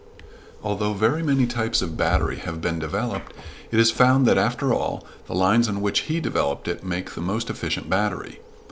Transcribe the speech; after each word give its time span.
Although 0.63 0.93
very 0.95 1.21
many 1.21 1.45
types 1.45 1.79
of 1.79 1.95
battery 1.95 2.37
have 2.37 2.59
been 2.59 2.79
developed, 2.79 3.33
it 3.69 3.79
is 3.79 3.91
found 3.91 4.25
that, 4.25 4.35
after 4.35 4.73
all, 4.73 5.05
the 5.27 5.35
lines 5.35 5.69
on 5.69 5.79
which 5.79 6.09
he 6.09 6.19
developed 6.19 6.67
it 6.67 6.83
make 6.83 7.11
the 7.11 7.21
most 7.21 7.51
efficient 7.51 7.87
battery. 7.87 8.39